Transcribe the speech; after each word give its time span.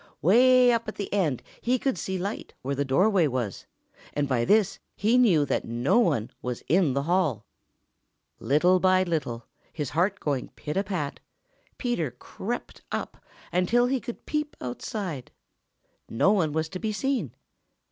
Way 0.19 0.71
up 0.71 0.87
at 0.87 0.95
the 0.95 1.13
end 1.13 1.43
he 1.61 1.77
could 1.77 1.95
see 1.95 2.17
light 2.17 2.55
where 2.63 2.73
the 2.73 2.83
doorway 2.83 3.27
was, 3.27 3.67
and 4.15 4.27
by 4.27 4.45
this 4.45 4.79
he 4.95 5.15
knew 5.15 5.45
that 5.45 5.63
no 5.63 5.99
one 5.99 6.31
was 6.41 6.63
in 6.67 6.93
the 6.95 7.03
hall. 7.03 7.45
Little 8.39 8.79
by 8.79 9.03
little, 9.03 9.45
his 9.71 9.91
heart 9.91 10.19
going 10.19 10.47
pit 10.55 10.75
a 10.75 10.83
pat, 10.83 11.19
Peter 11.77 12.09
crept 12.09 12.81
up 12.91 13.23
until 13.51 13.85
he 13.85 13.99
could 13.99 14.25
peep 14.25 14.55
outside. 14.59 15.29
No 16.09 16.31
one 16.31 16.51
was 16.51 16.67
to 16.69 16.79
be 16.79 16.91
seen. 16.91 17.35